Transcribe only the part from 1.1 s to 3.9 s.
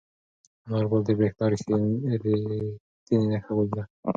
بریا رښتینې نښه ولیده.